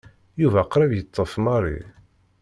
Yuba 0.41 0.61
qrib 0.71 0.91
yeṭṭef 0.95 1.31
Mary. 1.45 1.79